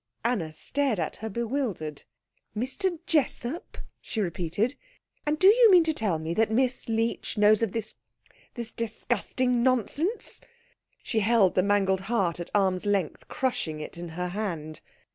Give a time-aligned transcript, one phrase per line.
[0.25, 2.05] Anna stared at her, bewildered.
[2.57, 2.97] "Mr.
[3.05, 4.73] Jessup?" she repeated.
[5.27, 7.93] "And do you mean to tell me that Miss Leech knows of this
[8.55, 10.41] this disgusting nonsense?"
[11.03, 14.81] She held the mangled heart at arm's length, crushing it in her hand.